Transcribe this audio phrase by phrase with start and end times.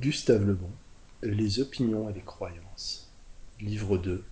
[0.00, 0.70] Gustave Le Bon,
[1.22, 3.10] Les opinions et les croyances.
[3.60, 4.24] Livre 2,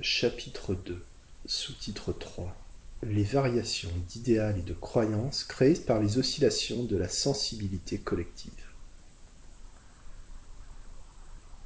[0.00, 1.04] chapitre 2,
[1.44, 2.56] sous-titre 3.
[3.02, 8.64] Les variations d'idéal et de croyances créées par les oscillations de la sensibilité collective.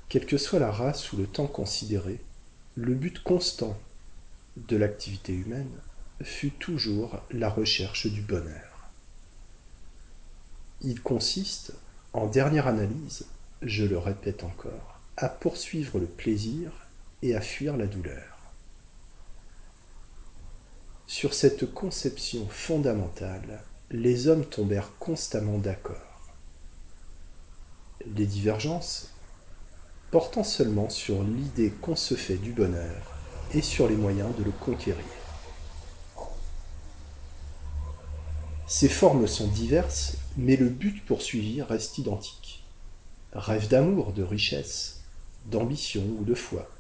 [0.08, 2.18] Quelle que soit la race ou le temps considéré,
[2.74, 3.78] le but constant
[4.56, 5.78] de l'activité humaine
[6.22, 8.90] fut toujours la recherche du bonheur.
[10.80, 11.72] Il consiste,
[12.12, 13.28] en dernière analyse,
[13.64, 16.70] je le répète encore, à poursuivre le plaisir
[17.22, 18.52] et à fuir la douleur.
[21.06, 25.96] Sur cette conception fondamentale, les hommes tombèrent constamment d'accord.
[28.06, 29.10] Les divergences
[30.10, 33.18] portant seulement sur l'idée qu'on se fait du bonheur
[33.52, 35.04] et sur les moyens de le conquérir.
[38.66, 42.63] Ces formes sont diverses, mais le but poursuivi reste identique.
[43.34, 45.00] Rêve d'amour, de richesse,
[45.46, 46.70] d'ambition ou de foi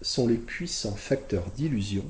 [0.00, 2.08] sont les puissants facteurs d'illusion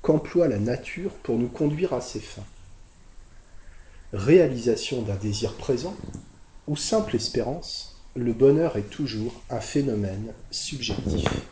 [0.00, 2.46] qu'emploie la nature pour nous conduire à ses fins.
[4.14, 5.94] Réalisation d'un désir présent
[6.66, 11.42] ou simple espérance, le bonheur est toujours un phénomène subjectif.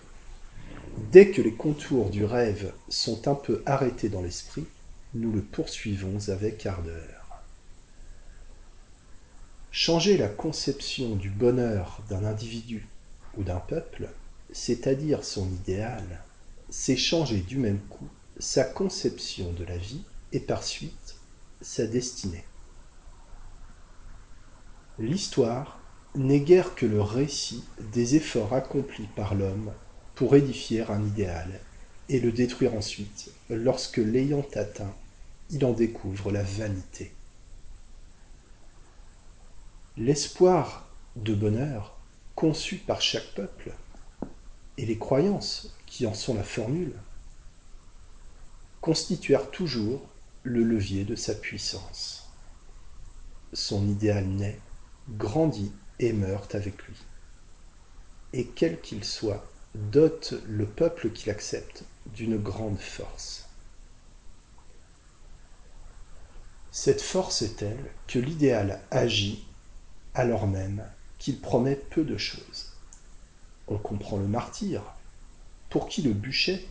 [0.97, 4.65] Dès que les contours du rêve sont un peu arrêtés dans l'esprit,
[5.13, 7.24] nous le poursuivons avec ardeur.
[9.77, 12.87] Changer la conception du bonheur d'un individu
[13.37, 14.09] ou d'un peuple,
[14.53, 16.23] c'est-à-dire son idéal,
[16.71, 18.07] c'est changer du même coup
[18.39, 21.17] sa conception de la vie et par suite
[21.61, 22.45] sa destinée.
[25.01, 25.81] L'histoire
[26.15, 29.73] n'est guère que le récit des efforts accomplis par l'homme
[30.15, 31.51] pour édifier un idéal
[32.09, 34.95] et le détruire ensuite lorsque l'ayant atteint,
[35.51, 37.11] il en découvre la vanité.
[39.97, 41.97] L'espoir de bonheur
[42.35, 43.73] conçu par chaque peuple
[44.77, 46.95] et les croyances qui en sont la formule
[48.81, 50.03] constituèrent toujours
[50.43, 52.29] le levier de sa puissance.
[53.53, 54.59] Son idéal naît,
[55.11, 55.71] grandit
[56.01, 56.97] et meurt avec lui.
[58.33, 59.47] Et quel qu'il soit,
[59.77, 63.49] dote le peuple qui l'accepte d'une grande force.
[66.73, 69.47] Cette force est telle que l'idéal agit
[70.15, 70.85] alors même
[71.19, 72.73] qu'il promet peu de choses.
[73.67, 74.83] On comprend le martyr,
[75.71, 76.69] pour qui le bûcher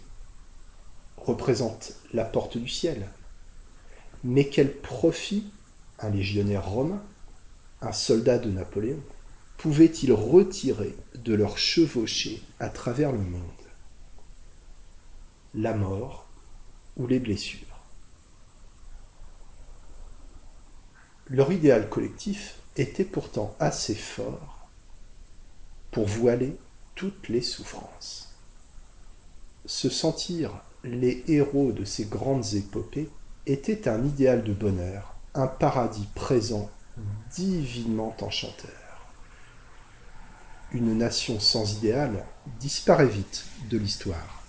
[1.17, 3.09] représente la porte du ciel.
[4.23, 5.51] Mais quel profit
[5.99, 7.01] un légionnaire romain,
[7.81, 9.01] un soldat de Napoléon,
[9.57, 13.41] pouvait-il retirer de leur chevauchée à travers le monde?
[15.53, 16.27] La mort
[16.97, 17.59] ou les blessures?
[21.27, 24.67] Leur idéal collectif était pourtant assez fort
[25.91, 26.57] pour voiler
[26.95, 28.33] toutes les souffrances.
[29.65, 30.51] Se sentir
[30.83, 33.09] les héros de ces grandes épopées
[33.45, 36.69] étaient un idéal de bonheur, un paradis présent
[37.35, 38.71] divinement enchanteur.
[40.71, 42.25] Une nation sans idéal
[42.59, 44.42] disparaît vite de l'histoire.